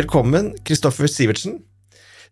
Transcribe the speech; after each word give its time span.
Velkommen, 0.00 0.54
Kristoffer 0.64 1.10
Sivertsen. 1.10 1.58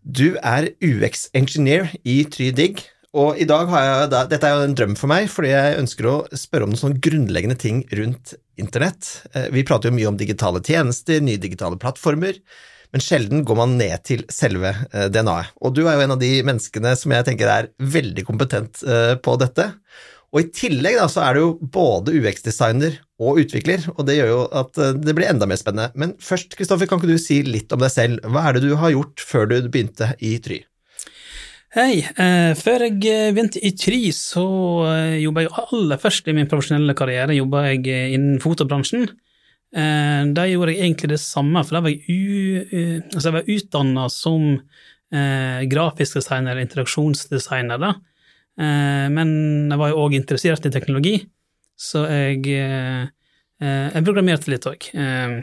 Du 0.01 0.39
er 0.47 0.71
UX-engineer 0.81 1.91
i 2.01 2.23
TryDig, 2.25 2.79
og 3.13 3.37
i 3.37 3.45
dag 3.51 3.69
har 3.69 3.83
jeg, 3.85 4.07
dette 4.31 4.49
er 4.49 4.55
jo 4.55 4.69
en 4.71 4.77
drøm 4.79 4.95
for 4.97 5.11
meg, 5.11 5.27
fordi 5.29 5.51
jeg 5.51 5.75
ønsker 5.83 6.09
å 6.09 6.15
spørre 6.33 6.65
om 6.65 6.73
noen 6.73 6.81
sånne 6.81 7.03
grunnleggende 7.05 7.59
ting 7.61 7.83
rundt 7.99 8.33
internett. 8.57 9.11
Eh, 9.35 9.51
vi 9.53 9.67
prater 9.69 9.91
jo 9.91 9.99
mye 9.99 10.09
om 10.09 10.17
digitale 10.17 10.63
tjenester, 10.65 11.21
nye 11.21 11.43
digitale 11.43 11.77
plattformer, 11.83 12.39
men 12.95 13.05
sjelden 13.05 13.45
går 13.45 13.61
man 13.61 13.77
ned 13.83 14.01
til 14.09 14.25
selve 14.33 14.73
eh, 14.73 15.11
DNA-et. 15.13 15.53
Og 15.61 15.77
du 15.77 15.83
er 15.85 15.99
jo 15.99 16.07
en 16.07 16.17
av 16.17 16.23
de 16.23 16.33
menneskene 16.49 16.95
som 16.97 17.13
jeg 17.19 17.29
tenker 17.29 17.53
er 17.53 17.69
veldig 17.99 18.25
kompetent 18.31 18.81
eh, 18.87 19.13
på 19.21 19.37
dette. 19.45 19.75
Og 20.33 20.41
i 20.41 20.49
tillegg 20.63 20.97
da, 21.03 21.11
så 21.13 21.27
er 21.27 21.37
du 21.37 21.45
jo 21.45 21.53
både 21.77 22.17
UX-designer 22.17 22.97
og 23.19 23.41
utvikler, 23.43 23.83
og 23.97 24.05
det 24.07 24.19
gjør 24.21 24.31
jo 24.31 24.41
at 24.61 24.79
eh, 24.79 24.97
det 25.03 25.15
blir 25.17 25.29
enda 25.29 25.47
mer 25.51 25.59
spennende. 25.59 25.91
Men 25.99 26.15
først, 26.23 26.55
Kristoffer, 26.59 26.87
kan 26.87 27.01
ikke 27.01 27.11
du 27.11 27.21
si 27.21 27.41
litt 27.47 27.73
om 27.75 27.83
deg 27.83 27.91
selv? 27.93 28.23
Hva 28.23 28.47
er 28.47 28.57
det 28.57 28.69
du 28.69 28.77
har 28.79 28.95
gjort 28.95 29.23
før 29.27 29.49
du 29.51 29.57
begynte 29.67 30.13
i 30.23 30.37
Try? 30.43 30.61
Hei. 31.75 32.01
Eh, 32.01 32.53
før 32.57 32.87
jeg 32.87 33.01
eh, 33.11 33.31
begynte 33.35 33.61
i 33.61 33.75
Try, 33.77 34.01
så 34.17 34.45
eh, 34.89 35.17
jobba 35.25 35.45
jeg 35.45 35.55
aller 35.67 36.01
først 36.01 36.31
i 36.31 36.35
min 36.37 36.49
profesjonelle 36.49 36.95
karriere 36.97 37.37
jobba 37.37 37.67
jeg 37.67 37.83
eh, 37.93 38.13
innen 38.15 38.39
fotobransjen. 38.41 39.09
Eh, 39.75 40.21
da 40.33 40.47
gjorde 40.49 40.77
jeg 40.77 40.85
egentlig 40.87 41.11
det 41.13 41.21
samme, 41.21 41.65
for 41.67 41.77
da 41.77 41.83
var 41.85 41.93
jeg, 41.93 42.07
u, 42.07 43.03
altså 43.17 43.35
var 43.35 43.51
utdanna 43.57 44.07
som 44.13 44.55
grafisk 45.09 46.19
designer, 46.19 46.59
interaksjonsdesigner, 46.61 47.79
da. 47.81 47.95
men 49.09 49.31
jeg 49.71 49.79
var 49.81 49.89
jo 49.89 50.03
òg 50.03 50.17
interessert 50.19 50.67
i 50.69 50.73
teknologi. 50.75 51.15
Så 51.79 52.03
jeg, 52.11 52.43
eh, 52.59 53.07
eh, 53.63 53.87
jeg 53.95 54.05
programmerte 54.07 54.51
litt 54.51 54.67
òg. 54.69 54.91
Eh, 54.99 55.39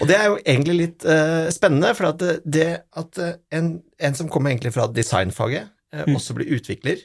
og 0.00 0.08
det 0.08 0.18
er 0.18 0.26
jo 0.28 0.34
egentlig 0.38 0.74
litt 0.76 1.04
uh, 1.08 1.48
spennende, 1.52 1.94
for 1.96 2.10
at 2.10 2.22
det 2.44 2.66
at 3.00 3.20
en, 3.56 3.70
en, 3.80 4.16
som 4.18 4.28
kommer 4.28 4.52
egentlig 4.52 4.74
fra 4.74 4.84
designfaget, 4.92 5.70
uh, 5.94 6.02
mm. 6.04 6.18
også 6.18 6.36
blir 6.36 6.52
utvikler, 6.58 7.00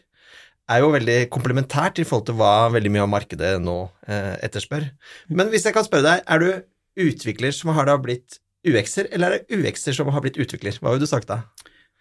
er 0.67 0.81
jo 0.83 0.89
veldig 0.91 1.15
komplementært 1.31 2.01
i 2.03 2.05
forhold 2.07 2.25
til 2.27 2.35
hva 2.41 2.67
veldig 2.73 2.91
mye 2.91 3.05
av 3.05 3.13
markedet 3.13 3.53
nå 3.63 3.77
uh, 3.87 4.35
etterspør. 4.43 4.89
Men 5.31 5.47
hvis 5.53 5.63
jeg 5.63 5.77
kan 5.77 5.87
spørre 5.87 6.09
deg, 6.09 6.27
er 6.27 6.43
du 6.43 7.07
utvikler 7.07 7.55
som 7.55 7.71
har 7.77 7.87
da 7.87 7.95
blitt 8.03 8.41
UX-er, 8.67 9.07
eller 9.15 9.37
er 9.37 9.45
det 9.47 9.61
UX-er 9.61 9.95
som 9.95 10.11
har 10.11 10.25
blitt 10.25 10.39
utvikler? 10.43 10.75
Hva 10.81 10.91
ville 10.91 11.07
du 11.07 11.09
sagt 11.09 11.31
da? 11.31 11.45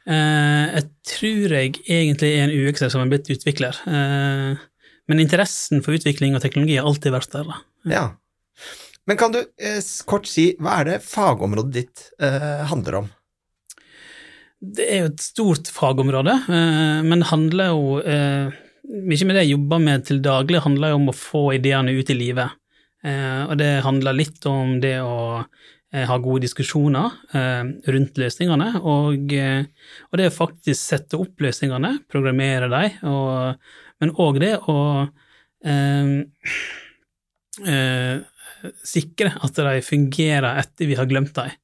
jeg 0.06 0.84
tror 1.02 1.50
jeg 1.50 1.72
egentlig 1.90 2.28
er 2.36 2.44
en 2.44 2.52
UX-er 2.54 2.92
som 2.92 3.00
har 3.02 3.08
blitt 3.10 3.26
utvikler. 3.32 3.74
Uh, 3.90 4.54
men 5.08 5.22
interessen 5.22 5.82
for 5.84 5.96
utvikling 5.96 6.34
og 6.36 6.42
teknologi 6.44 6.78
har 6.78 6.88
alltid 6.88 7.14
vært 7.14 7.34
der. 7.34 7.52
Ja. 7.86 8.06
Men 9.06 9.18
kan 9.20 9.34
du 9.34 9.38
eh, 9.38 9.78
kort 10.08 10.26
si, 10.28 10.50
hva 10.58 10.80
er 10.80 10.90
det 10.90 11.04
fagområdet 11.06 11.74
ditt 11.74 12.08
eh, 12.18 12.64
handler 12.66 13.02
om? 13.02 13.10
Det 14.56 14.86
er 14.88 15.04
jo 15.04 15.10
et 15.12 15.22
stort 15.22 15.70
fagområde, 15.70 16.34
eh, 16.50 17.02
men 17.06 17.22
det 17.22 17.30
handler 17.30 17.74
jo 17.74 17.98
eh, 18.02 18.62
Mye 18.86 19.26
med 19.26 19.34
det 19.34 19.40
jeg 19.42 19.56
jobber 19.56 19.80
med 19.82 20.04
til 20.06 20.20
daglig, 20.22 20.60
handler 20.62 20.92
jo 20.92 20.98
om 21.00 21.08
å 21.10 21.14
få 21.18 21.40
ideene 21.56 21.90
ut 21.96 22.10
i 22.12 22.14
livet. 22.14 22.52
Eh, 23.02 23.40
og 23.42 23.56
det 23.58 23.82
handler 23.82 24.14
litt 24.14 24.46
om 24.46 24.76
det 24.78 25.00
å 25.02 25.16
eh, 25.40 26.04
ha 26.06 26.18
gode 26.22 26.44
diskusjoner 26.44 27.16
rundt 27.90 28.20
løsningene, 28.22 28.68
og, 28.78 29.34
og 29.34 30.20
det 30.20 30.28
å 30.30 30.36
faktisk 30.36 30.78
sette 30.78 31.18
opp 31.18 31.42
løsningene, 31.42 31.96
programmere 32.06 32.70
dem, 32.70 33.10
og 33.10 33.58
men 34.02 34.12
òg 34.22 34.40
det 34.42 34.54
å 34.68 34.78
eh, 35.64 36.10
eh, 37.66 38.16
sikre 38.86 39.32
at 39.44 39.62
de 39.62 39.78
fungerer 39.84 40.60
etter 40.62 40.90
vi 40.90 40.98
har 40.98 41.08
glemt 41.10 41.34
dem. 41.36 41.54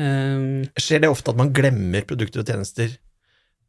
Eh, 0.00 0.80
Skjer 0.80 1.04
det 1.04 1.12
ofte 1.12 1.32
at 1.32 1.40
man 1.40 1.52
glemmer 1.54 2.06
produkter 2.08 2.42
og 2.42 2.50
tjenester 2.50 2.90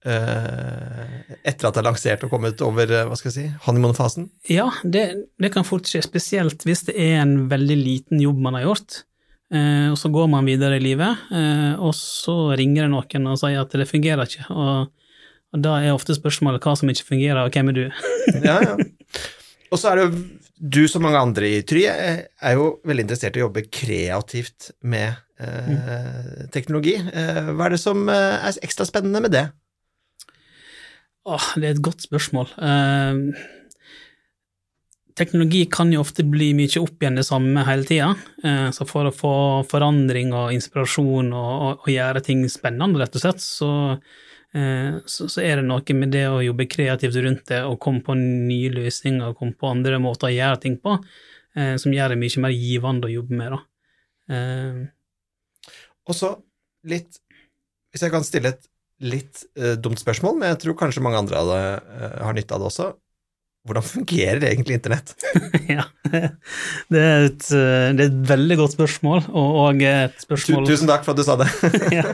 eh, 0.05 1.35
etter 1.41 1.67
at 1.67 1.75
det 1.75 1.81
er 1.81 1.87
lansert 1.89 2.25
og 2.25 2.33
kommet 2.33 2.61
over 2.65 2.89
eh, 2.89 3.05
hva 3.09 3.17
skal 3.19 3.31
jeg 3.31 3.37
si, 3.37 3.63
honeymoon-fasen? 3.67 4.29
Ja, 4.49 4.69
det, 4.83 5.05
det, 5.41 5.53
kan 5.53 5.67
fort 5.67 5.89
skje, 5.89 6.03
spesielt 6.05 6.65
hvis 6.67 6.85
det 6.89 6.97
er 6.97 7.21
en 7.23 7.47
veldig 7.51 7.79
liten 7.79 8.23
jobb 8.23 8.41
man 8.41 8.57
har 8.59 8.69
gjort. 8.69 9.03
Eh, 9.51 9.91
og 9.91 9.99
så 9.99 10.11
går 10.13 10.31
man 10.31 10.47
videre 10.47 10.79
i 10.79 10.83
livet, 10.83 11.27
og 11.83 11.93
så 11.97 12.53
ringer 12.55 12.87
det 12.87 12.93
noen 12.93 13.31
og 13.33 13.39
sier 13.41 13.61
at 13.61 13.77
det 13.77 13.89
fungerer 13.89 14.29
ikke. 14.29 14.47
og 14.49 15.00
og 15.51 15.63
da 15.65 15.77
er 15.81 15.95
ofte 15.95 16.15
spørsmålet 16.15 16.63
hva 16.63 16.75
som 16.79 16.91
ikke 16.91 17.09
fungerer, 17.09 17.43
og 17.43 17.55
hvem 17.55 17.71
er 17.71 17.77
du? 17.77 17.83
ja, 18.47 18.59
ja. 18.63 18.75
Og 19.71 19.79
så 19.79 19.91
er 19.91 19.99
det 19.99 20.05
jo 20.05 20.21
du 20.61 20.83
som 20.91 21.01
mange 21.01 21.17
andre 21.17 21.47
i 21.49 21.61
Try 21.65 21.87
er 21.89 22.53
jo 22.53 22.75
veldig 22.85 23.07
interessert 23.07 23.37
i 23.37 23.41
å 23.41 23.47
jobbe 23.47 23.63
kreativt 23.73 24.69
med 24.85 25.09
eh, 25.41 25.71
mm. 25.71 26.51
teknologi. 26.53 26.93
Eh, 27.01 27.49
hva 27.55 27.65
er 27.65 27.75
det 27.75 27.81
som 27.81 28.03
eh, 28.11 28.35
er 28.37 28.59
ekstra 28.61 28.85
spennende 28.85 29.23
med 29.25 29.33
det? 29.33 29.47
Åh, 31.25 31.47
det 31.57 31.65
er 31.65 31.73
et 31.73 31.83
godt 31.85 32.05
spørsmål. 32.05 32.53
Eh, 32.61 33.41
teknologi 35.17 35.63
kan 35.71 35.89
jo 35.93 36.03
ofte 36.05 36.25
bli 36.29 36.51
mye 36.57 36.81
opp 36.81 37.01
igjen 37.01 37.17
det 37.17 37.25
samme 37.25 37.65
hele 37.65 37.87
tida. 37.89 38.11
Eh, 38.45 38.69
så 38.75 38.85
for 38.89 39.09
å 39.09 39.15
få 39.15 39.35
forandring 39.71 40.29
og 40.37 40.53
inspirasjon 40.55 41.33
og, 41.33 41.51
og, 41.55 41.87
og 41.87 41.89
gjøre 41.93 42.21
ting 42.25 42.45
spennende, 42.53 43.01
rett 43.01 43.17
og 43.17 43.25
slett, 43.25 43.41
så 43.41 43.71
så, 44.51 45.29
så, 45.31 45.39
er 45.39 45.61
det 45.61 45.67
noe 45.67 45.95
med 45.95 46.11
det 46.11 46.25
å 46.27 46.41
jobbe 46.43 46.65
kreativt 46.67 47.15
rundt 47.23 47.45
det 47.47 47.61
og 47.63 47.77
komme 47.79 48.03
på 48.03 48.17
nye 48.19 48.71
løsninger 48.73 49.35
komme 49.37 49.55
på 49.55 49.69
andre 49.71 49.99
måter 50.03 50.27
å 50.27 50.33
gjøre 50.33 50.59
ting 50.65 50.75
på, 50.83 50.97
eh, 51.55 51.75
som 51.79 51.93
gjør 51.95 52.13
det 52.13 52.19
mye 52.19 52.43
mer 52.43 52.55
givende 52.55 53.07
å 53.07 53.13
jobbe 53.13 53.39
med. 53.39 53.55
Eh. 54.31 54.81
Og 56.07 56.17
så 56.17 56.35
litt 56.87 57.19
Hvis 57.91 58.05
jeg 58.05 58.11
kan 58.13 58.23
stille 58.23 58.53
et 58.53 58.67
litt 59.03 59.41
eh, 59.59 59.73
dumt 59.75 59.99
spørsmål, 59.99 60.37
men 60.39 60.53
jeg 60.53 60.61
tror 60.61 60.77
kanskje 60.79 61.01
mange 61.03 61.19
andre 61.19 61.41
hadde, 61.41 61.57
uh, 61.91 62.21
har 62.23 62.35
nytte 62.37 62.55
av 62.55 62.61
det 62.61 62.67
også. 62.69 62.85
Hvordan 63.61 63.85
fungerer 63.85 64.41
egentlig 64.41 64.79
internett? 64.79 65.11
ja, 65.69 65.83
det 66.09 67.01
er, 67.01 67.25
et, 67.27 67.43
det 67.45 67.59
er, 67.59 68.07
et, 68.07 68.15
veldig 68.31 68.57
godt 68.57 68.73
spørsmål, 68.73 69.27
og 69.37 69.83
et 69.85 70.15
spørsmål 70.23 70.65
Tusen 70.65 70.89
takk 70.89 71.05
for 71.05 71.13
at 71.13 71.21
du 71.21 71.27
sa 71.27 71.35
det. 71.37 71.49
ja. 71.99 72.07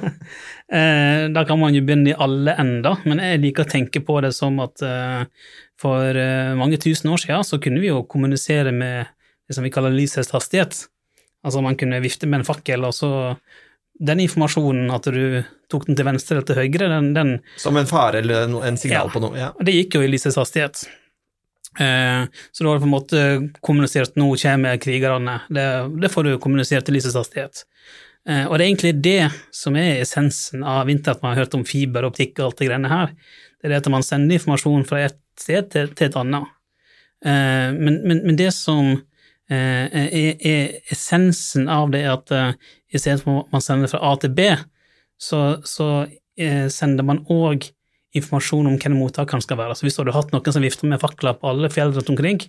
Eh, 0.67 1.21
da 1.31 1.45
kan 1.47 1.61
man 1.61 1.77
jo 1.77 1.85
begynne 1.87 2.11
i 2.11 2.17
alle 2.19 2.57
ender, 2.59 2.99
men 3.07 3.23
jeg 3.23 3.39
liker 3.45 3.63
å 3.63 3.71
tenke 3.71 4.03
på 4.03 4.19
det 4.25 4.33
som 4.35 4.59
at 4.59 4.83
eh, 4.83 5.53
for 5.79 6.19
eh, 6.19 6.51
mange 6.59 6.81
tusen 6.83 7.13
år 7.15 7.23
siden 7.23 7.47
så 7.47 7.61
kunne 7.63 7.79
vi 7.79 7.93
jo 7.93 8.03
kommunisere 8.11 8.75
med 8.75 9.07
det 9.47 9.55
som 9.55 9.63
vi 9.63 9.71
kaller 9.71 9.95
lysets 9.95 10.35
hastighet. 10.35 10.83
Altså 11.47 11.63
man 11.63 11.79
kunne 11.79 12.03
vifte 12.03 12.27
med 12.27 12.41
en 12.41 12.49
fakkel, 12.49 12.83
og 12.83 12.91
så 12.97 13.11
den 14.03 14.19
informasjonen, 14.21 14.91
at 14.93 15.07
du 15.09 15.41
tok 15.71 15.87
den 15.87 15.97
til 15.97 16.05
venstre 16.05 16.35
eller 16.35 16.47
til 16.51 16.59
høyre, 16.59 16.91
den, 16.91 17.13
den 17.15 17.35
Som 17.57 17.79
en 17.79 17.87
fare 17.89 18.19
eller 18.19 18.51
en 18.67 18.77
signal 18.77 19.07
ja, 19.07 19.13
på 19.13 19.23
noe? 19.23 19.37
Ja. 19.39 19.53
Det 19.57 19.73
gikk 19.73 19.97
jo 19.97 20.03
i 20.03 20.09
lysets 20.11 20.37
hastighet. 20.37 20.83
Så 21.77 22.63
da 22.63 22.71
har 22.71 22.79
du 22.79 22.81
på 22.81 22.87
en 22.87 22.93
måte 22.93 23.23
kommunisert 23.61 24.15
'nå 24.17 24.31
kommer 24.41 24.79
krigerne', 24.81 25.39
det, 25.53 25.65
det 26.01 26.09
får 26.09 26.23
du 26.23 26.37
kommunisert 26.41 26.85
til 26.85 26.97
lysets 26.97 27.15
hastighet. 27.15 27.65
Eh, 28.27 28.43
og 28.43 28.57
det 28.57 28.65
er 28.65 28.67
egentlig 28.67 28.93
det 29.03 29.21
som 29.55 29.77
er 29.79 30.01
essensen 30.01 30.63
av 30.67 30.89
internett. 30.91 31.23
Man 31.23 31.33
har 31.33 31.45
hørt 31.45 31.55
om 31.55 31.65
fiberoptikk 31.67 32.35
og 32.39 32.49
alt 32.49 32.61
det 32.61 32.69
greiene 32.69 32.91
her. 32.91 33.13
Det 33.57 33.69
er 33.69 33.73
det 33.73 33.81
at 33.85 33.91
man 33.93 34.05
sender 34.05 34.35
informasjon 34.35 34.85
fra 34.87 35.05
et 35.05 35.19
sted 35.39 35.69
til, 35.71 35.93
til 35.95 36.09
et 36.09 36.17
annet. 36.19 36.49
Eh, 37.25 37.71
men, 37.77 38.01
men, 38.03 38.21
men, 38.25 38.35
det 38.39 38.51
som 38.55 38.91
eh, 38.91 39.85
er, 39.87 40.33
er, 40.35 40.75
essensen 40.91 41.71
av 41.71 41.93
det, 41.93 42.03
er 42.03 42.17
at 42.17 42.59
i 42.91 42.99
stedet 42.99 43.23
for 43.23 43.45
at 43.45 43.55
man 43.55 43.63
sender 43.63 43.91
fra 43.91 44.03
A 44.11 44.15
til 44.19 44.35
B, 44.35 44.51
så, 45.17 45.61
så 45.65 46.05
sender 46.37 47.01
man 47.01 47.23
òg 47.33 47.63
informasjon 48.15 48.69
om 48.69 48.77
hvem 48.79 48.95
mottakeren 48.97 49.43
skal 49.43 49.59
være. 49.59 49.75
Så 49.75 49.85
hvis 49.85 49.97
du 49.97 50.03
hadde 50.03 50.15
hatt 50.15 50.33
noen 50.33 50.55
som 50.55 50.63
vifter 50.63 50.89
med 50.89 51.01
fakler 51.01 51.37
på 51.37 51.49
alle 51.51 51.69
fjell 51.73 51.93
rundt 51.95 52.11
omkring, 52.13 52.41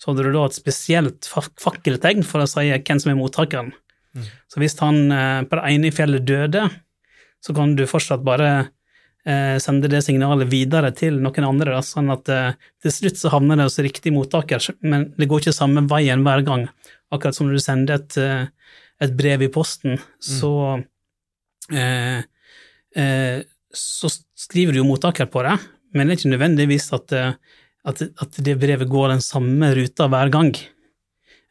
så 0.00 0.10
hadde 0.10 0.26
du 0.26 0.32
da 0.34 0.46
et 0.48 0.56
spesielt 0.56 1.28
fakkeltegn 1.62 2.24
for 2.26 2.42
å 2.42 2.48
si 2.50 2.66
hvem 2.72 3.02
som 3.02 3.12
er 3.12 3.18
mottakeren. 3.18 3.72
Mm. 4.14 4.30
Så 4.50 4.62
hvis 4.62 4.76
han 4.82 5.00
eh, 5.14 5.42
på 5.46 5.58
det 5.58 5.74
ene 5.74 5.92
fjellet 5.94 6.26
døde, 6.26 6.66
så 7.44 7.54
kan 7.56 7.74
du 7.78 7.84
fortsatt 7.88 8.24
bare 8.26 8.50
eh, 9.26 9.56
sende 9.62 9.90
det 9.92 10.02
signalet 10.06 10.50
videre 10.50 10.92
til 10.96 11.18
noen 11.22 11.48
andre, 11.48 11.76
da, 11.76 11.82
sånn 11.84 12.12
at 12.14 12.30
eh, 12.32 12.52
til 12.82 12.94
slutt 12.94 13.20
så 13.20 13.32
havner 13.34 13.60
det 13.60 13.68
hos 13.68 13.80
riktig 13.84 14.14
mottaker, 14.14 14.62
men 14.86 15.10
det 15.18 15.28
går 15.30 15.44
ikke 15.44 15.56
samme 15.56 15.86
veien 15.90 16.24
hver 16.26 16.44
gang. 16.46 16.68
Akkurat 17.14 17.36
som 17.36 17.48
når 17.48 17.58
du 17.58 17.64
sender 17.64 18.00
et, 18.00 18.18
et 19.04 19.16
brev 19.18 19.44
i 19.46 19.50
posten, 19.52 19.98
mm. 19.98 20.22
så 20.24 20.54
eh, 21.72 22.22
eh, 22.96 23.42
så 23.78 24.10
skriver 24.38 24.74
du 24.74 24.80
jo 24.80 24.88
mottaker 24.88 25.28
på 25.30 25.42
det, 25.46 25.58
men 25.94 26.06
det 26.06 26.14
er 26.14 26.20
ikke 26.20 26.34
nødvendigvis 26.34 26.90
at, 26.96 27.14
at, 27.14 28.02
at 28.02 28.38
det 28.46 28.58
brevet 28.60 28.90
går 28.90 29.14
den 29.14 29.24
samme 29.24 29.70
ruta 29.76 30.08
hver 30.10 30.32
gang. 30.34 30.52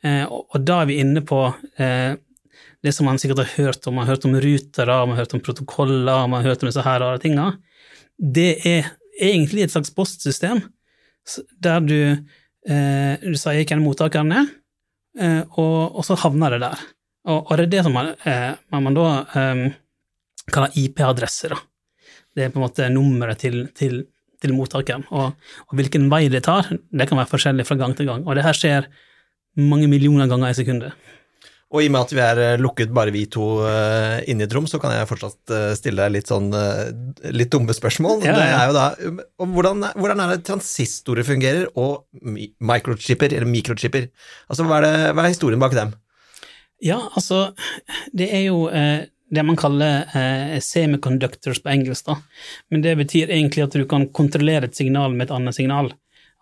Eh, 0.03 0.25
og, 0.27 0.47
og 0.51 0.65
da 0.67 0.81
er 0.81 0.89
vi 0.89 0.99
inne 1.03 1.23
på 1.25 1.45
eh, 1.79 2.15
det 2.83 2.91
som 2.95 3.07
man 3.07 3.19
sikkert 3.21 3.45
har 3.45 3.53
hørt 3.55 3.87
om, 3.87 3.95
man 3.95 4.07
har 4.07 4.17
hørt 4.17 4.27
om 4.27 4.35
ruter, 4.35 4.91
man 4.91 5.15
har 5.15 5.23
hørt 5.23 5.35
om 5.37 5.43
protokoller, 5.43 6.27
man 6.27 6.41
har 6.41 6.51
hørt 6.51 6.63
om 6.63 6.69
disse 6.69 6.83
her 6.83 6.99
rare 7.03 7.21
tinga, 7.23 7.53
det 8.19 8.51
er 8.67 8.91
egentlig 9.21 9.63
et 9.63 9.73
slags 9.73 9.93
postsystem 9.95 10.61
der 11.63 11.79
du, 11.85 11.99
eh, 12.67 13.13
du 13.23 13.37
sier 13.39 13.63
hvem 13.63 13.85
mottakeren 13.85 14.33
er, 14.35 14.49
eh, 15.19 15.41
og, 15.55 15.95
og, 15.95 16.03
så 16.03 16.19
havner 16.19 16.57
det 16.57 16.65
der. 16.65 16.83
Og, 17.31 17.39
og 17.39 17.55
det 17.55 17.69
er 17.69 17.71
det 17.77 17.85
som 17.85 17.95
man, 17.95 18.11
eh, 18.27 18.51
man 18.75 18.97
da 18.97 19.07
eh, 19.39 19.63
kaller 20.51 20.75
IP-adresse, 20.79 21.53
da. 21.53 21.61
Det 22.33 22.45
er 22.45 22.53
på 22.53 22.61
en 22.61 22.65
måte 22.65 22.89
nummeret 22.93 23.41
til, 23.43 23.67
til, 23.77 24.03
til 24.41 24.53
mottakeren. 24.57 25.05
Og, 25.13 25.33
og, 25.67 25.73
hvilken 25.77 26.09
vei 26.11 26.25
det 26.33 26.45
tar, 26.47 26.71
det 26.71 27.09
kan 27.09 27.19
være 27.21 27.31
forskjellig 27.31 27.67
fra 27.69 27.79
gang 27.79 27.97
til 27.97 28.09
gang. 28.09 28.25
Og 28.27 28.37
det 28.37 28.45
her 28.45 28.57
skjer 28.57 28.89
mange 29.59 29.89
millioner 29.91 30.29
ganger 30.29 30.53
i 30.53 30.57
sekundet. 30.57 30.95
Og 31.73 31.81
i 31.81 31.87
og 31.89 31.93
med 31.95 32.03
at 32.05 32.11
vi 32.13 32.21
er 32.21 32.39
eh, 32.41 32.59
lukket 32.61 32.91
bare 32.93 33.11
vi 33.13 33.23
to 33.33 33.45
uh, 33.65 34.19
inne 34.29 34.43
i 34.43 34.45
et 34.45 34.53
rom, 34.53 34.67
så 34.69 34.77
kan 34.81 34.93
jeg 34.93 35.07
fortsatt 35.09 35.53
uh, 35.53 35.71
stille 35.77 36.03
deg 36.03 36.13
litt 36.13 36.29
sånn 36.29 36.51
uh, 36.53 36.91
litt 37.33 37.49
dumme 37.53 37.73
spørsmål. 37.73 38.21
Ja, 38.21 38.35
ja. 38.35 38.35
Det 38.37 38.43
er 38.45 38.67
jo 38.69 38.75
da, 38.77 38.83
um, 39.41 39.55
hvordan, 39.55 39.87
hvordan, 39.97 40.21
er 40.21 40.35
det 40.35 40.45
transistorer 40.45 41.25
fungerer, 41.25 41.65
og 41.73 42.05
microchipper, 42.61 43.33
eller 43.33 43.49
mikrochipper? 43.49 44.05
Altså, 44.45 44.67
hva 44.69 44.83
er, 44.83 44.85
det, 44.85 44.93
hva 45.17 45.25
er, 45.25 45.33
historien 45.33 45.65
bak 45.65 45.73
dem? 45.79 45.95
Ja, 46.83 46.99
altså, 47.17 47.41
det 48.13 48.29
er 48.37 48.45
jo 48.51 48.67
det 49.33 49.43
man 49.45 49.57
kaller 49.57 50.59
semiconductors 50.61 51.59
på 51.63 51.71
engelsk, 51.73 52.05
da. 52.05 52.15
Men 52.69 52.83
det 52.85 52.93
betyr 52.99 53.31
egentlig 53.33 53.63
at 53.65 53.77
du 53.77 53.87
kan 53.89 54.05
kontrollere 54.13 54.69
et 54.69 54.77
signal 54.77 55.15
med 55.15 55.27
et 55.27 55.33
annet 55.33 55.57
signal. 55.57 55.89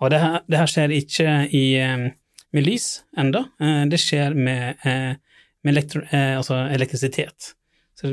Og 0.01 0.11
det 0.11 0.19
her, 0.19 0.41
det 0.51 0.59
her 0.59 0.71
skjer 0.71 0.95
ikke 0.97 1.35
i 1.55 1.63
med 2.51 2.67
lys 2.67 3.01
enda. 3.17 3.45
Eh, 3.61 3.85
det 3.91 3.99
skjer 4.01 4.35
med, 4.35 4.75
eh, 4.83 5.15
med 5.63 5.73
elektro, 5.73 6.01
eh, 6.01 6.37
altså 6.37 6.67
elektrisitet. 6.71 7.53
Så 7.95 8.11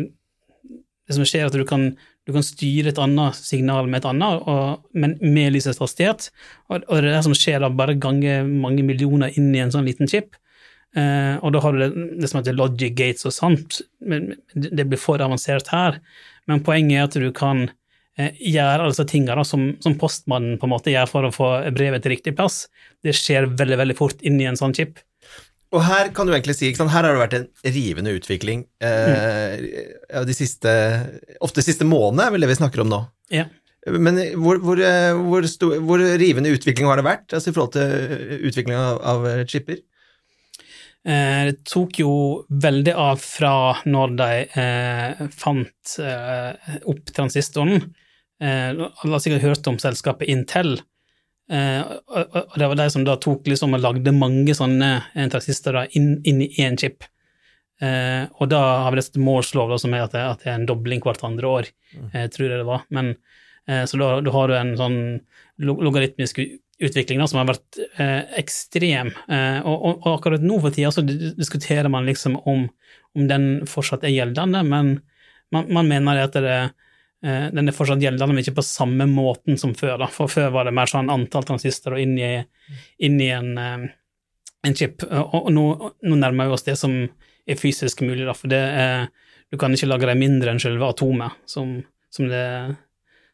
det 1.08 1.16
som 1.16 1.24
skjer, 1.24 1.46
er 1.46 1.46
at 1.46 1.56
du 1.56 1.64
kan, 1.64 1.90
du 2.26 2.32
kan 2.32 2.44
styre 2.44 2.92
et 2.92 2.98
annet 2.98 3.34
signal 3.34 3.88
med 3.88 4.02
et 4.02 4.10
annet, 4.10 4.42
og, 4.46 4.84
men 4.92 5.16
med 5.22 5.54
lysets 5.54 5.80
hastighet. 5.80 6.30
Og, 6.68 6.82
og, 6.88 7.00
det 7.00 7.08
er 7.08 7.16
det 7.16 7.24
som 7.24 7.36
skjer 7.36 7.64
da 7.64 7.70
bare 7.72 7.96
ganger 7.98 8.44
mange 8.44 8.84
millioner 8.84 9.32
inn 9.34 9.54
i 9.54 9.62
en 9.64 9.72
sånn 9.72 9.88
liten 9.88 10.10
chip. 10.10 10.36
Uh, 10.96 11.36
og 11.44 11.52
da 11.52 11.60
har 11.62 11.74
du 11.74 11.82
det, 11.82 11.90
det 12.22 12.30
som 12.30 12.40
heter 12.40 12.56
logic 12.56 12.94
gates 12.96 13.26
og 13.28 13.34
sånt, 13.36 13.82
men 14.00 14.32
det 14.54 14.86
blir 14.88 15.00
for 15.00 15.20
avansert 15.22 15.68
her. 15.72 16.00
Men 16.48 16.64
poenget 16.64 16.96
er 16.98 17.08
at 17.10 17.18
du 17.20 17.28
kan 17.36 17.66
Eh, 18.18 18.34
gjøre 18.50 18.82
alle 18.82 18.90
disse 18.90 19.06
tingene 19.06 19.44
som, 19.46 19.68
som, 19.82 19.94
postmannen 19.98 20.56
på 20.58 20.66
en 20.66 20.72
måte 20.72 20.90
gjør 20.90 21.10
for 21.10 21.26
å 21.28 21.34
få 21.34 21.50
brevet 21.74 22.02
til 22.02 22.16
riktig 22.16 22.34
plass. 22.38 22.64
Det 23.04 23.14
skjer 23.14 23.46
veldig 23.58 23.78
veldig 23.78 23.96
fort 23.98 24.24
inni 24.26 24.48
en 24.48 24.58
sånn 24.58 24.74
chip. 24.74 24.98
Og 25.70 25.84
her 25.84 26.08
kan 26.16 26.26
du 26.26 26.32
egentlig 26.32 26.56
si, 26.56 26.72
her 26.72 26.88
har 26.88 27.06
det 27.06 27.20
vært 27.20 27.36
en 27.36 27.46
rivende 27.76 28.14
utvikling 28.16 28.64
eh, 28.82 29.60
mm. 29.60 30.26
de 30.26 30.34
siste, 30.34 30.72
ofte 31.44 31.60
de 31.60 31.66
siste 31.68 31.86
månedene, 31.86 32.26
er 32.26 32.34
vel 32.34 32.46
det 32.46 32.50
vi 32.50 32.58
snakker 32.58 32.82
om 32.82 32.90
nå. 32.90 33.02
Ja. 33.30 33.44
Men 33.86 34.18
hvor, 34.40 34.58
hvor, 34.64 34.80
hvor, 35.28 35.46
stor, 35.48 35.76
hvor, 35.84 36.02
rivende 36.18 36.50
utvikling 36.56 36.88
har 36.90 36.98
det 36.98 37.06
vært 37.06 37.36
altså 37.36 37.52
i 37.52 37.54
forhold 37.54 37.76
til 37.76 38.48
utvikling 38.48 38.74
av, 38.80 38.98
av 39.12 39.28
chipper? 39.48 39.78
Eh, 41.08 41.42
det 41.48 41.64
tok 41.68 42.00
jo 42.02 42.12
veldig 42.52 42.94
av 43.00 43.22
fra 43.22 43.52
når 43.88 44.14
de 44.18 44.30
eh, 44.60 45.26
fant 45.32 45.96
eh, 46.04 46.78
opp 46.90 47.14
transistoren 47.16 47.78
eh, 47.78 48.70
Alle 48.76 49.14
har 49.14 49.22
sikkert 49.24 49.46
hørt 49.46 49.70
om 49.70 49.78
selskapet 49.80 50.28
Intel. 50.28 50.76
Eh, 51.48 51.80
og, 51.80 52.58
det 52.60 52.68
var 52.68 52.80
de 52.82 52.90
som 52.92 53.06
da 53.08 53.16
tok 53.16 53.48
liksom 53.48 53.78
og 53.78 53.84
lagde 53.86 54.12
mange 54.12 54.52
sånne 54.58 54.90
transistorer 55.32 55.88
inn, 55.96 56.18
inn 56.28 56.44
i 56.44 56.50
én 56.66 56.76
chip. 56.76 57.08
Eh, 57.78 58.24
og 58.42 58.50
da 58.50 58.60
har 58.82 58.90
vi 58.90 58.98
dette 58.98 59.22
Moores 59.22 59.52
lov, 59.54 59.76
som 59.78 59.94
er 59.94 60.06
at 60.06 60.14
det, 60.14 60.22
at 60.24 60.40
det, 60.42 60.50
er 60.50 60.56
en 60.58 60.68
dobling 60.68 61.02
hvert 61.04 61.22
andre 61.26 61.50
år, 61.60 61.68
mm. 61.94 62.08
eh, 62.10 62.26
tror 62.34 62.48
jeg 62.48 62.60
det 62.60 62.68
var. 62.68 62.86
Men, 62.94 63.12
eh, 63.70 63.84
så 63.86 64.00
da, 64.00 64.10
da, 64.24 64.34
har 64.34 64.50
du 64.50 64.56
en 64.58 64.72
sånn 64.80 64.98
logaritmisk 65.62 66.40
utvikling 66.82 67.22
som 67.26 67.40
har 67.40 67.48
vært 67.48 67.78
ekstrem. 68.38 69.08
Og, 69.28 69.74
og, 69.74 69.94
og, 69.96 70.08
akkurat 70.12 70.44
nå 70.46 70.60
for 70.62 70.74
tida 70.74 70.92
så 70.94 71.02
diskuterer 71.02 71.90
man 71.90 72.06
liksom 72.06 72.36
om, 72.46 72.68
om 73.18 73.26
den 73.26 73.48
fortsatt 73.66 74.06
er 74.06 74.14
gjeldende, 74.14 74.60
men 74.62 74.92
man, 75.54 75.72
man 75.74 75.90
mener 75.90 76.22
at 76.22 76.38
det 76.38 76.52
er 76.54 76.70
Eh, 77.24 77.48
den 77.50 77.66
er 77.66 77.74
fortsatt 77.74 78.02
gjeldende, 78.02 78.30
men 78.30 78.44
ikke 78.44 78.60
på 78.60 78.66
samme 78.66 79.06
måten 79.10 79.58
som 79.58 79.74
før. 79.78 79.96
Da. 80.04 80.08
For 80.12 80.30
før 80.30 80.52
var 80.54 80.68
det 80.68 80.74
mer 80.76 80.90
sånn 80.90 81.10
antall 81.10 81.46
transistorer 81.48 82.02
inn 82.04 82.14
i, 82.18 82.34
inn 83.04 83.18
i 83.22 83.30
en, 83.34 83.54
eh, 83.58 83.86
en, 84.68 84.76
chip. 84.78 85.02
Og, 85.02 85.50
nå, 85.54 85.64
nå, 86.06 86.18
nærmer 86.18 86.48
vi 86.48 86.58
oss 86.58 86.66
det 86.68 86.78
som 86.78 87.00
er 87.48 87.58
fysisk 87.58 88.04
mulig, 88.06 88.26
da, 88.28 88.36
for 88.36 88.52
det 88.52 88.60
er, 88.60 89.08
du 89.50 89.58
kan 89.58 89.74
ikke 89.74 89.88
lage 89.88 90.10
dem 90.10 90.22
mindre 90.22 90.52
enn 90.52 90.62
selve 90.62 90.92
atomet. 90.92 91.40
Som, 91.48 91.80
som 92.14 92.30
det, 92.30 92.44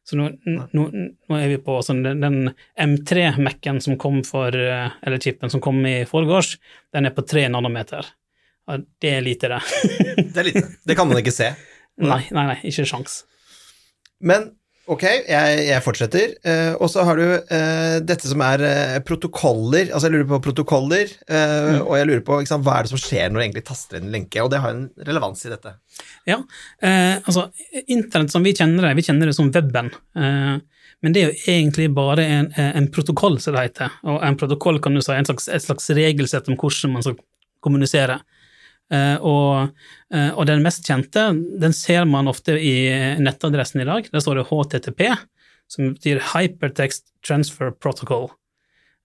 så 0.05 0.19
nå, 0.21 0.27
nå, 0.45 0.89
nå, 0.93 1.37
er 1.39 1.49
vi 1.49 1.61
på 1.65 1.79
sånn, 1.85 2.03
den, 2.05 2.21
den 2.21 2.51
M3-Mac-en 2.81 3.81
som 3.81 3.97
kom 4.01 4.21
for, 4.27 4.53
eh, 4.53 4.93
eller 5.01 5.23
chipen 5.23 5.53
som 5.53 5.63
kom 5.65 5.79
i 5.89 6.03
forgårs, 6.09 6.59
den 6.93 7.09
er 7.09 7.15
på 7.17 7.25
tre 7.25 7.47
nanometer. 7.49 8.11
Ja, 8.69 8.77
det 9.01 9.15
er 9.19 9.25
lite, 9.25 9.49
det. 9.49 9.63
det 10.35 10.43
er 10.43 10.49
lite. 10.51 10.67
Det 10.85 10.97
kan 10.99 11.09
man 11.09 11.21
ikke 11.21 11.33
se. 11.35 11.55
Nei, 12.05 12.25
nei, 12.35 12.45
nei, 12.51 12.57
ikke 12.67 12.85
sjans. 12.91 13.21
Men 14.19 14.49
ok, 14.91 15.05
jeg, 15.05 15.61
jeg 15.69 15.83
fortsetter. 15.85 16.35
Uh, 16.45 16.75
og 16.83 16.91
så 16.93 17.05
har 17.07 17.21
du 17.21 17.25
uh, 17.25 17.97
dette 18.05 18.29
som 18.29 18.43
er 18.45 18.65
uh, 18.65 18.99
protokoller. 19.07 19.89
Altså, 19.89 20.09
jeg 20.09 20.17
lurer 20.17 20.29
på 20.35 20.41
protokoller, 20.49 21.15
mm. 21.29 21.81
og 21.85 21.95
jeg 21.99 22.09
lurer 22.11 22.25
på 22.27 22.41
sant, 22.49 22.65
hva 22.67 22.79
er 22.79 22.87
det 22.87 22.93
som 22.93 23.01
skjer 23.01 23.31
når 23.31 23.39
du 23.39 23.45
egentlig 23.47 23.65
taster 23.71 23.99
inn 23.99 24.09
en 24.09 24.19
lenke, 24.19 24.43
og 24.45 24.53
det 24.53 24.61
har 24.65 24.75
en 24.75 24.87
relevans 25.09 25.45
i 25.47 25.53
dette. 25.53 25.75
Ja, 26.29 26.41
altså, 26.85 27.49
internett 27.85 28.33
som 28.35 28.45
vi 28.45 28.55
kjenner 28.57 28.89
det, 28.89 28.95
vi 28.99 29.05
kjenner 29.07 29.31
det 29.31 29.37
som 29.37 29.51
weben. 29.55 29.91
men 30.15 31.15
det 31.15 31.23
er 31.23 31.31
jo 31.31 31.53
egentlig 31.55 31.89
bare 31.95 32.25
en, 32.25 32.51
en, 32.57 32.89
protokoll, 32.93 33.39
som 33.41 33.57
det 33.57 33.69
heter. 33.69 33.97
Og 34.09 34.21
en 34.27 34.39
protokoll 34.41 34.81
kan 34.85 34.97
du 34.97 35.03
si 35.05 35.15
er 35.15 35.25
slags, 35.29 35.49
et 35.49 35.65
slags 35.65 35.91
regelsett 35.97 36.51
om 36.51 36.59
hvordan 36.61 36.97
man 36.97 37.07
skal 37.07 37.19
kommunisere. 37.65 38.21
Uh, 38.93 39.17
og, 39.25 39.71
uh, 40.13 40.33
og, 40.37 40.45
den 40.49 40.63
mest 40.65 40.85
kjente 40.85 41.31
den 41.61 41.73
ser 41.73 42.05
man 42.09 42.29
ofte 42.29 42.57
i 42.61 42.75
nettadressen 43.23 43.83
i 43.83 43.89
dag. 43.89 44.09
Der 44.13 44.23
står 44.23 44.41
det 44.41 44.49
HTTP, 44.51 45.07
som 45.73 45.95
betyr 45.95 46.21
Hypertext 46.35 47.09
Transfer 47.25 47.73
Protocol. 47.73 48.29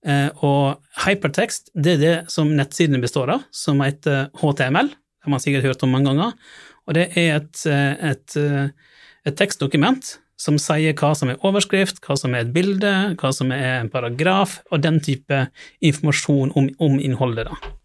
Uh, 0.06 0.30
og 0.46 1.04
hypertext 1.06 1.74
det 1.76 1.98
er 1.98 2.04
det 2.04 2.16
som 2.32 2.52
nettsidene 2.56 3.02
består 3.04 3.34
av, 3.36 3.48
som 3.56 3.82
heter 3.84 4.30
HTML. 4.40 4.92
Det 4.92 5.28
har 5.28 5.36
man 5.36 5.44
sikkert 5.44 5.68
hørt 5.68 5.84
om 5.88 5.96
mange 5.96 6.12
ganger. 6.12 6.36
Og 6.88 6.96
det 6.98 7.10
er 7.20 7.36
et, 7.38 7.66
et, 7.70 8.36
et 9.28 9.36
tekstdokument 9.38 10.16
som 10.40 10.56
sier 10.62 10.96
hva 10.98 11.12
som 11.18 11.30
er 11.30 11.42
overskrift, 11.46 12.00
hva 12.06 12.16
som 12.18 12.34
er 12.34 12.46
et 12.46 12.54
bilde, 12.56 12.94
hva 13.20 13.34
som 13.36 13.52
er 13.54 13.82
en 13.82 13.92
paragraf, 13.94 14.62
og 14.72 14.82
den 14.86 15.02
type 15.04 15.44
informasjon 15.86 16.56
om, 16.58 16.72
om 16.80 16.98
innholdet. 17.04 17.52
da. 17.52 17.79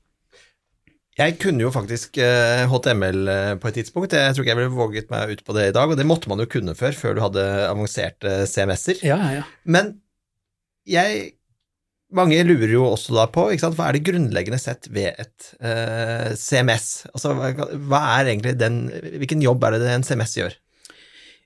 Jeg 1.14 1.36
kunne 1.38 1.62
jo 1.62 1.70
faktisk 1.70 2.18
HTML 2.18 3.28
eh, 3.30 3.50
eh, 3.52 3.56
på 3.62 3.70
et 3.70 3.76
tidspunkt. 3.78 4.16
Jeg 4.18 4.34
tror 4.34 4.42
ikke 4.42 4.50
jeg 4.50 4.58
ville 4.58 4.74
våget 4.74 5.12
meg 5.12 5.36
ut 5.36 5.44
på 5.46 5.54
det 5.54 5.68
i 5.68 5.76
dag, 5.76 5.92
og 5.92 6.00
det 6.00 6.06
måtte 6.08 6.30
man 6.30 6.42
jo 6.42 6.48
kunne 6.50 6.74
før, 6.74 6.96
før 6.98 7.14
du 7.14 7.22
hadde 7.22 7.44
avanserte 7.68 8.40
CMS-er. 8.50 9.04
Ja, 9.06 9.20
ja. 9.36 9.44
Men 9.62 10.00
jeg 10.90 11.36
mange 12.14 12.42
lurer 12.46 12.70
jo 12.70 12.84
også 12.86 13.14
da 13.16 13.28
på 13.30 13.46
ikke 13.50 13.64
sant, 13.64 13.78
hva 13.78 13.88
er 13.88 13.96
det 13.96 14.04
grunnleggende 14.06 14.58
sett 14.62 14.86
ved 14.94 15.16
et 15.18 15.48
uh, 15.58 16.34
CMS? 16.38 17.06
Altså, 17.10 17.32
hva 17.88 18.02
er 18.18 18.30
egentlig 18.30 18.52
den 18.60 18.84
Hvilken 19.18 19.42
jobb 19.42 19.64
er 19.66 19.78
det 19.78 19.88
en 19.90 20.06
CMS 20.06 20.36
gjør? 20.38 20.54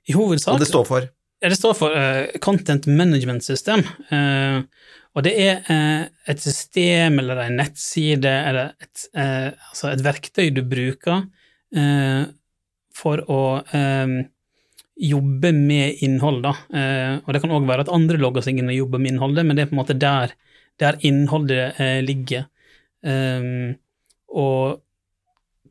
I 0.09 0.17
hovedsak 0.17 0.53
Og 0.53 0.61
det 0.61 0.69
står 0.69 0.85
for? 0.85 1.07
Ja, 1.39 1.49
det 1.49 1.57
står 1.57 1.77
for 1.79 1.95
uh, 1.95 2.27
Content 2.43 2.85
Management 2.89 3.45
System. 3.47 3.85
Uh, 4.11 4.61
og 5.17 5.25
det 5.25 5.31
er 5.41 5.69
eh, 5.73 6.03
et 6.29 6.41
system 6.41 7.19
eller 7.21 7.41
en 7.43 7.55
nettside 7.59 8.29
eller 8.29 8.75
et, 8.77 9.05
eh, 9.17 9.47
altså 9.71 9.89
et 9.89 10.03
verktøy 10.05 10.51
du 10.53 10.61
bruker 10.69 11.23
eh, 11.75 12.27
for 12.95 13.23
å 13.31 13.41
eh, 13.75 14.19
jobbe 14.99 15.53
med 15.55 16.03
innhold, 16.05 16.43
da. 16.43 16.53
Eh, 16.75 17.15
og 17.23 17.33
det 17.33 17.41
kan 17.41 17.55
òg 17.55 17.65
være 17.69 17.87
at 17.87 17.93
andre 17.95 18.19
logger 18.19 18.45
seg 18.45 18.59
inn 18.59 18.69
og 18.69 18.77
jobber 18.77 19.01
med 19.01 19.13
innholdet, 19.13 19.47
men 19.47 19.57
det 19.57 19.65
er 19.65 19.71
på 19.71 19.77
en 19.77 19.81
måte 19.81 19.97
der, 19.97 20.35
der 20.81 20.99
innholdet 21.07 21.79
eh, 21.79 21.99
ligger. 22.05 22.47
og 24.29 24.81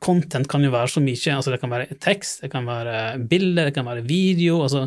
content 0.01 0.49
kan 0.49 0.63
jo 0.65 0.71
være 0.73 0.89
så 0.89 1.03
mye, 1.05 1.35
altså 1.35 1.53
det 1.53 1.59
kan 1.61 1.73
være 1.73 1.99
tekst, 2.01 2.41
det 2.41 2.49
kan 2.53 2.65
være 2.65 3.19
bilder, 3.29 3.69
det 3.69 3.75
kan 3.77 3.85
være 3.85 4.07
video, 4.09 4.63
altså 4.65 4.87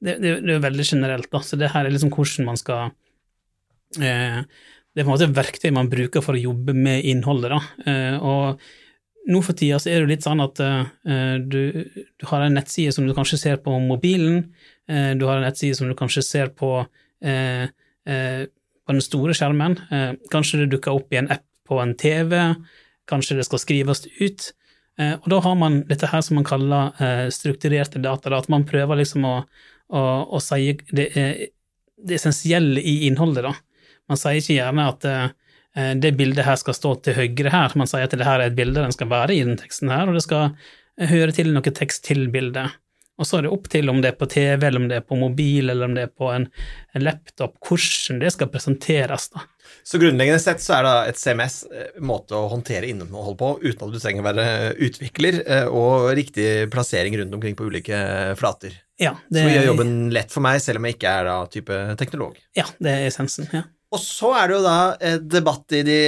det, 0.00 0.16
det, 0.22 0.38
det 0.46 0.54
er 0.54 0.62
veldig 0.64 0.86
generelt, 0.88 1.28
da, 1.28 1.42
så 1.44 1.58
det 1.60 1.68
her 1.74 1.84
er 1.84 1.92
liksom 1.92 2.12
hvordan 2.14 2.48
man 2.48 2.56
skal 2.56 2.94
Eh, 3.98 4.40
det 4.94 5.02
er 5.02 5.06
på 5.06 5.10
en 5.10 5.14
måte 5.14 5.26
et 5.28 5.36
verktøy 5.36 5.70
man 5.74 5.90
bruker 5.90 6.22
for 6.24 6.36
å 6.36 6.42
jobbe 6.42 6.74
med 6.76 7.04
innholdet. 7.10 7.54
Da. 7.54 7.90
Eh, 7.90 8.16
og 8.22 8.64
nå 9.30 9.40
for 9.44 9.56
tida 9.58 9.80
så 9.82 9.90
er 9.90 10.04
det 10.04 10.12
litt 10.12 10.26
sånn 10.26 10.42
at 10.44 10.60
uh, 10.60 10.84
du, 11.40 11.72
du, 11.80 12.24
har 12.28 12.42
en 12.44 12.58
nettside 12.58 12.92
som 12.92 13.06
du 13.08 13.14
kanskje 13.16 13.38
ser 13.40 13.62
på 13.64 13.72
mobilen, 13.80 14.50
du 14.84 15.22
har 15.24 15.38
en 15.38 15.46
nettside 15.46 15.78
som 15.78 15.88
du 15.88 15.94
kanskje 15.96 16.20
ser 16.20 16.50
på, 16.52 16.68
på 17.24 18.92
den 18.92 19.00
store 19.00 19.32
skjermen, 19.32 19.78
kanskje 20.28 20.60
det 20.60 20.74
dukker 20.74 21.00
opp 21.00 21.16
i 21.16 21.22
en 21.22 21.30
app 21.32 21.46
på 21.64 21.78
en 21.80 21.94
TV, 21.96 22.36
kanskje 23.08 23.38
det 23.38 23.48
skal 23.48 23.62
skrives 23.62 24.04
ut. 24.20 24.50
og 25.00 25.30
da 25.32 25.40
har 25.48 25.56
man 25.56 25.80
dette 25.88 26.12
her 26.12 26.20
som 26.20 26.36
man 26.36 26.44
kaller 26.44 26.92
strukturerte 27.32 28.04
data, 28.04 28.28
da, 28.28 28.44
at 28.44 28.52
man 28.52 28.68
prøver 28.68 29.00
liksom 29.00 29.24
å, 29.24 29.38
å, 29.88 30.04
å 30.36 30.42
si 30.44 30.76
det, 30.92 31.08
det 31.16 32.20
essensielle 32.20 32.84
i 32.84 33.06
innholdet. 33.08 33.48
da. 33.48 33.56
Man 34.10 34.20
sier 34.20 34.40
ikke 34.40 34.58
gjerne 34.58 34.86
at 34.92 35.08
uh, 35.08 35.26
eh, 35.78 35.92
det 36.00 36.14
bildet 36.18 36.46
her 36.46 36.60
skal 36.60 36.76
stå 36.76 36.94
til 37.04 37.18
høyre 37.18 37.52
her. 37.54 37.76
Man 37.80 37.90
sier 37.90 38.06
at 38.08 38.14
det 38.14 38.28
her 38.28 38.40
er 38.40 38.52
et 38.52 38.58
bilde, 38.58 38.82
den 38.82 38.94
skal 38.94 39.10
være 39.12 39.36
i 39.36 39.44
den 39.46 39.58
teksten 39.60 39.92
her, 39.92 40.08
og 40.08 40.18
det 40.18 40.24
skal 40.26 40.54
høre 41.10 41.34
til 41.34 41.54
noe 41.54 41.74
tekst 41.74 42.04
til 42.06 42.28
bildet. 42.34 42.76
Og 43.14 43.28
så 43.28 43.38
er 43.38 43.46
det 43.46 43.50
opp 43.54 43.68
til 43.70 43.90
om 43.92 44.00
det 44.02 44.10
er 44.10 44.16
på 44.18 44.26
TV, 44.26 44.64
eller 44.66 44.82
om 44.82 44.86
det 44.90 44.96
er 44.98 45.04
på 45.06 45.16
mobil, 45.18 45.70
eller 45.70 45.86
om 45.86 45.92
det 45.94 46.08
er 46.08 46.10
på 46.10 46.32
en, 46.34 46.48
en 46.98 47.04
laptop, 47.04 47.54
hvordan 47.62 48.18
det 48.24 48.32
skal 48.34 48.50
presenteres. 48.50 49.28
da. 49.30 49.44
Så 49.86 50.00
grunnleggende 50.02 50.42
sett 50.42 50.62
så 50.64 50.80
er 50.80 50.86
da 50.86 50.94
et 51.06 51.20
CMS 51.20 51.60
måte 52.02 52.34
å 52.34 52.48
håndtere 52.50 52.88
innhold 52.90 53.38
på 53.38 53.52
uten 53.62 53.86
at 53.86 53.94
du 53.94 54.00
trenger 54.02 54.24
å 54.24 54.26
være 54.26 54.48
utvikler, 54.88 55.38
og 55.70 56.10
riktig 56.18 56.48
plassering 56.74 57.14
rundt 57.20 57.38
omkring 57.38 57.54
på 57.58 57.68
ulike 57.70 58.00
flater. 58.40 58.74
Ja, 58.98 59.14
det, 59.28 59.44
Som 59.44 59.52
gjør 59.52 59.70
jobben 59.70 59.94
lett 60.14 60.34
for 60.34 60.46
meg, 60.46 60.58
selv 60.62 60.82
om 60.82 60.90
jeg 60.90 60.98
ikke 60.98 61.14
er 61.20 61.30
da 61.30 61.38
type 61.50 61.80
teknolog. 62.00 62.38
Ja, 62.58 62.66
det 62.82 62.98
er 62.98 63.08
essensen. 63.12 63.46
ja. 63.54 63.66
Og 63.94 64.00
så 64.02 64.32
er 64.34 64.50
det 64.50 64.56
jo 64.56 64.64
da 64.64 65.18
debatt 65.22 65.74
i 65.76 65.84
de 65.86 65.98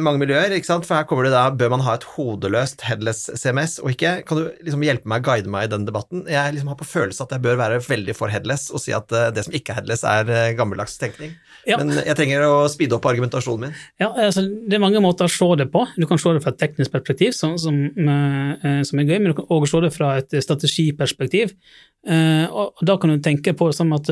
mange 0.00 0.22
miljøer, 0.22 0.54
ikke 0.56 0.68
sant? 0.68 0.86
for 0.88 0.96
her 0.96 1.06
kommer 1.08 1.26
det 1.26 1.34
da 1.34 1.44
bør 1.52 1.74
man 1.74 1.84
ha 1.84 1.96
et 1.98 2.06
hodeløst 2.14 2.84
headless 2.86 3.28
CMS 3.36 3.76
og 3.82 3.92
ikke? 3.92 4.22
Kan 4.26 4.40
du 4.40 4.46
liksom 4.64 4.84
hjelpe 4.86 5.10
meg, 5.10 5.24
guide 5.26 5.52
meg 5.52 5.68
i 5.68 5.72
den 5.74 5.84
debatten? 5.88 6.24
Jeg 6.30 6.54
liksom 6.54 6.70
har 6.72 6.78
på 6.80 6.88
følelse 6.88 7.26
at 7.26 7.34
jeg 7.36 7.44
bør 7.44 7.58
være 7.60 7.82
veldig 7.84 8.16
for 8.16 8.32
headless 8.32 8.70
og 8.72 8.82
si 8.82 8.94
at 8.96 9.12
eh, 9.12 9.28
det 9.36 9.46
som 9.46 9.56
ikke 9.56 9.74
er 9.74 9.80
headless, 9.82 10.04
er 10.08 10.32
eh, 10.32 10.54
gammeldags 10.56 10.96
tenkning. 11.00 11.36
Ja. 11.68 11.80
Men 11.80 11.92
jeg 11.98 12.16
trenger 12.18 12.46
å 12.46 12.66
speede 12.70 12.96
opp 12.96 13.08
argumentasjonen 13.10 13.66
min. 13.66 13.78
Ja, 14.00 14.12
altså, 14.28 14.46
Det 14.46 14.78
er 14.78 14.82
mange 14.82 15.02
måter 15.04 15.28
å 15.28 15.32
se 15.32 15.48
det 15.60 15.68
på. 15.72 15.84
Du 15.98 16.06
kan 16.08 16.20
se 16.22 16.36
det 16.36 16.44
fra 16.44 16.54
et 16.54 16.60
teknisk 16.62 16.94
perspektiv, 16.94 17.34
som, 17.36 17.56
som, 17.60 17.82
eh, 17.84 18.80
som 18.86 19.02
er 19.02 19.10
gøy, 19.10 19.18
men 19.18 19.32
du 19.32 19.38
kan 19.40 19.50
også 19.50 19.74
se 19.74 19.86
det 19.86 19.94
fra 19.96 20.12
et 20.22 20.38
strategiperspektiv. 20.46 21.56
Og 22.06 22.86
da 22.86 22.94
kan 23.02 23.10
du 23.10 23.18
tenke 23.18 23.50
på 23.58 23.66
det 23.66 23.74
som 23.74 23.90
at 23.96 24.06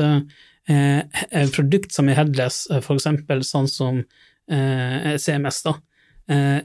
eh, 0.69 1.49
produkt 1.55 1.93
som 1.93 2.09
er 2.09 2.19
headless, 2.19 2.65
eh, 2.71 2.81
f.eks. 2.81 3.07
sånn 3.49 3.69
som 3.71 4.01
eh, 4.51 5.15
CMS, 5.21 5.61
da, 5.65 5.75
eh, 6.31 6.59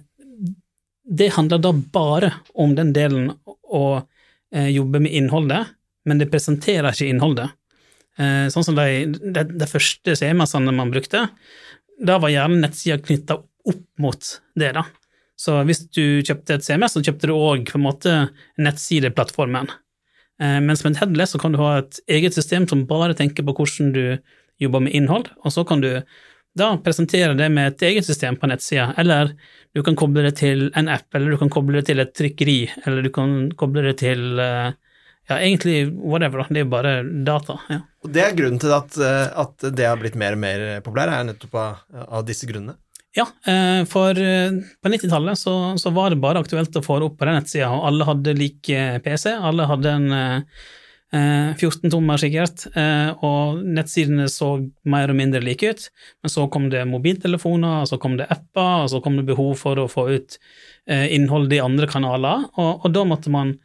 det 1.11 1.33
handler 1.35 1.59
da 1.59 1.73
bare 1.73 2.33
om 2.54 2.75
den 2.78 2.92
delen 2.95 3.33
å 3.66 3.85
eh, 4.54 4.69
jobbe 4.71 5.00
med 5.02 5.12
innholdet, 5.12 5.73
men 6.07 6.21
det 6.21 6.30
presenterer 6.30 6.92
ikke 6.92 7.11
innholdet. 7.11 7.50
Eh, 8.19 8.47
sånn 8.52 8.66
som 8.66 8.78
de, 8.78 9.07
de, 9.19 9.45
de 9.50 9.69
første 9.69 10.16
CMS-ene 10.16 10.75
man 10.76 10.92
brukte, 10.92 11.26
da 12.00 12.19
var 12.23 12.33
gjerne 12.33 12.62
nettsida 12.62 13.00
knytta 13.02 13.40
opp 13.40 13.85
mot 14.00 14.30
det, 14.57 14.73
da. 14.76 14.87
Så 15.40 15.57
hvis 15.64 15.87
du 15.88 16.21
kjøpte 16.21 16.59
et 16.59 16.64
CMS, 16.66 16.95
så 16.95 17.02
kjøpte 17.04 17.30
du 17.30 17.35
òg 17.35 17.71
på 19.35 19.47
mens 20.40 20.80
med 20.87 20.97
headless 20.97 21.35
så 21.35 21.40
kan 21.42 21.52
du 21.52 21.59
ha 21.61 21.82
et 21.82 21.99
eget 22.09 22.32
system 22.32 22.64
som 22.68 22.87
bare 22.88 23.12
tenker 23.18 23.44
på 23.44 23.52
hvordan 23.59 23.90
du 23.92 24.04
jobber 24.61 24.85
med 24.87 24.94
innhold, 24.97 25.28
og 25.44 25.52
så 25.52 25.64
kan 25.68 25.82
du 25.85 25.90
da 26.59 26.73
presentere 26.82 27.37
det 27.38 27.49
med 27.52 27.70
et 27.70 27.85
eget 27.90 28.06
system 28.06 28.37
på 28.40 28.49
nettsida, 28.50 28.90
eller 28.99 29.35
du 29.76 29.82
kan 29.87 29.97
koble 29.99 30.25
det 30.26 30.35
til 30.40 30.68
en 30.78 30.90
app, 30.90 31.06
eller 31.14 31.35
du 31.35 31.38
kan 31.40 31.52
koble 31.52 31.78
det 31.78 31.87
til 31.90 32.02
et 32.02 32.12
trykkeri, 32.16 32.59
eller 32.85 33.06
du 33.06 33.11
kan 33.14 33.50
koble 33.59 33.85
det 33.87 33.97
til 34.02 34.40
eh, 34.42 34.73
ja, 35.30 35.38
egentlig 35.38 35.85
whatever, 35.94 36.42
det 36.49 36.62
er 36.62 36.66
jo 36.66 36.73
bare 36.73 36.94
data. 37.26 37.61
ja. 37.70 37.80
Og 38.02 38.12
Det 38.12 38.25
er 38.25 38.37
grunnen 38.37 38.61
til 38.62 38.75
at, 38.75 38.99
eh, 38.99 39.26
at 39.44 39.68
det 39.76 39.87
har 39.87 40.00
blitt 40.00 40.18
mer 40.18 40.35
og 40.35 40.42
mer 40.42 40.66
populær, 40.85 41.12
er 41.14 41.28
nettopp 41.30 41.54
av, 41.61 41.85
av 42.09 42.26
disse 42.26 42.49
grunnene? 42.50 42.78
Ja, 43.12 43.26
eh, 43.47 43.85
for 43.90 44.11
eh, 44.19 44.50
på 44.83 44.88
90-tallet 44.88 45.38
så, 45.38 45.79
så, 45.79 45.90
var 45.90 46.11
det 46.11 46.21
bare 46.23 46.38
aktuelt 46.45 46.76
å 46.79 46.83
få 46.85 47.00
det 47.00 47.09
opp 47.09 47.17
på 47.19 47.26
den 47.26 47.40
nettsida, 47.40 47.71
og 47.75 47.88
alle 47.88 48.07
hadde 48.07 48.37
lik 48.38 48.71
eh, 48.71 49.00
PC, 49.02 49.33
alle 49.35 49.67
hadde 49.71 49.97
en 49.99 50.12
14-tommer 51.11 52.21
sikkert, 52.23 52.69
og 53.26 53.64
nettsidene 53.67 54.29
så 54.31 54.52
mer 54.87 55.11
og 55.11 55.17
mindre 55.19 55.40
like 55.43 55.73
ut. 55.73 55.88
Men 56.23 56.31
så 56.31 56.45
kom 56.55 56.69
det 56.71 56.85
mobiltelefoner, 56.87 57.81
og 57.81 57.90
så 57.90 57.99
kom 57.99 58.14
det 58.21 58.29
apper, 58.31 58.85
og 58.85 58.93
så 58.93 59.00
kom 59.02 59.19
det 59.19 59.26
behov 59.26 59.57
for 59.59 59.83
å 59.83 59.88
få 59.90 60.07
ut 60.07 60.38
innhold 60.87 61.50
i 61.50 61.59
andre 61.67 61.90
kanaler, 61.90 62.47
og, 62.55 62.87
og 62.87 62.95
da 62.95 63.02
måtte 63.11 63.35
man 63.35 63.57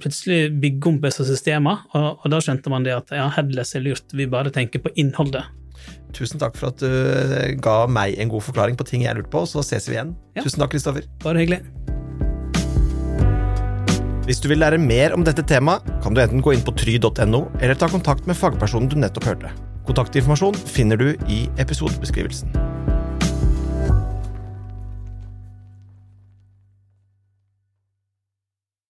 plutselig 0.00 0.54
bygge 0.64 0.94
om 0.94 1.02
disse 1.04 1.28
systemene, 1.28 1.82
og, 1.92 2.22
og, 2.22 2.30
da 2.32 2.40
skjønte 2.40 2.72
man 2.72 2.88
det 2.88 2.96
at 2.96 3.12
ja, 3.12 3.28
headless 3.36 3.76
er 3.76 3.84
lurt, 3.84 4.16
vi 4.16 4.24
bare 4.24 4.56
tenker 4.56 4.80
på 4.80 4.96
innholdet. 4.96 5.52
Tusen 6.12 6.40
takk 6.42 6.58
for 6.58 6.72
at 6.72 6.82
du 6.82 6.88
eh, 6.88 7.54
ga 7.62 7.86
meg 7.88 8.18
en 8.20 8.32
god 8.32 8.44
forklaring 8.44 8.76
på 8.78 8.86
ting 8.88 9.06
jeg 9.06 9.16
lurte 9.16 9.32
på, 9.32 9.44
så 9.48 9.64
ses 9.66 9.88
vi 9.88 9.96
igjen. 9.96 10.14
Ja. 10.36 10.44
Tusen 10.44 10.62
takk, 10.62 10.74
Kristoffer. 10.74 11.08
Bare 11.24 11.42
hyggelig. 11.44 11.62
Hvis 14.22 14.38
du 14.38 14.46
vil 14.52 14.60
lære 14.62 14.78
mer 14.78 15.16
om 15.16 15.24
dette 15.26 15.42
temaet, 15.42 15.88
kan 16.04 16.14
du 16.14 16.22
enten 16.22 16.44
gå 16.44 16.54
inn 16.54 16.62
på 16.62 16.74
try.no, 16.78 17.40
eller 17.58 17.74
ta 17.74 17.88
kontakt 17.90 18.28
med 18.30 18.38
fagpersonen 18.38 18.92
du 18.92 19.00
nettopp 19.00 19.26
hørte. 19.32 19.50
Kontaktinformasjon 19.88 20.60
finner 20.70 21.00
du 21.00 21.08
i 21.26 21.48
episodebeskrivelsen. 21.58 22.71